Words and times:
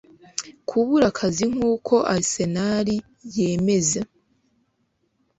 kubura 0.67 1.05
akazi 1.11 1.45
nkuko 1.53 1.93
Arsenal 2.13 2.87
yemeza 3.35 4.01